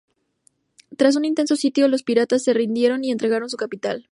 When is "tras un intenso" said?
0.97-1.55